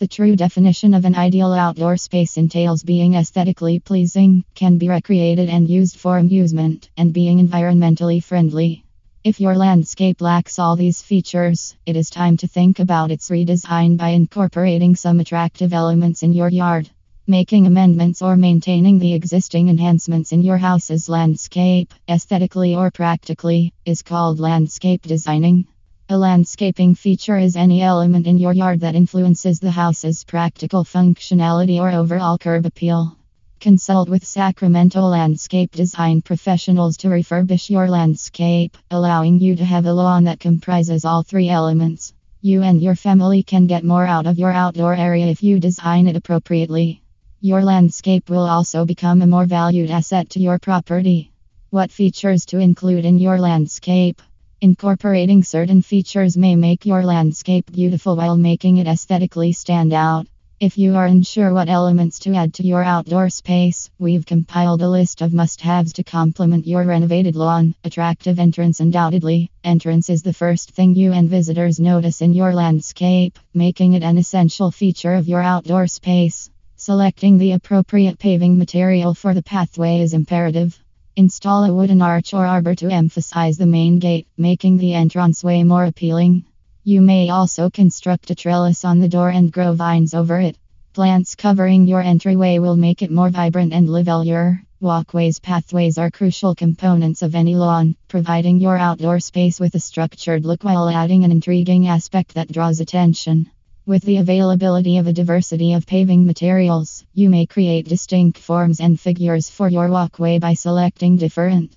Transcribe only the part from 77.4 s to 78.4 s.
appropriate